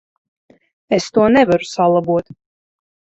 Es 0.97 1.05
to 1.17 1.25
nevaru 1.33 1.67
salabot. 1.73 2.25